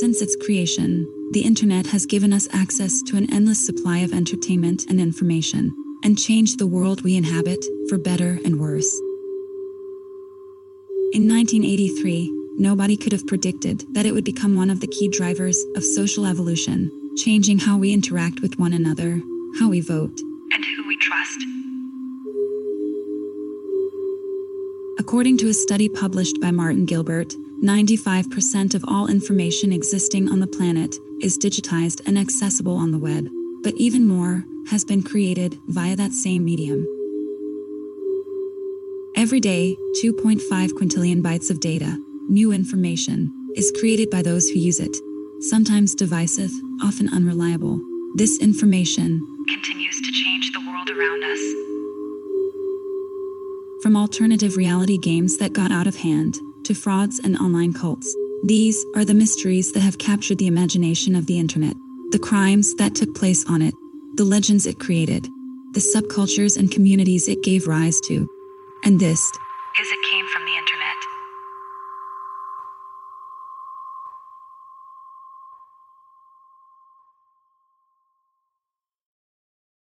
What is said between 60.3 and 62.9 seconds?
the imagination of the internet, the crimes